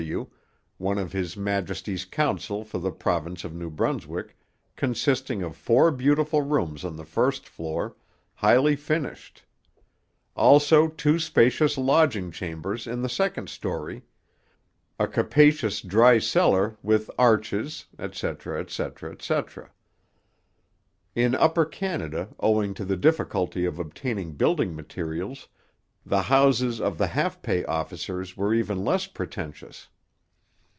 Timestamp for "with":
16.81-17.11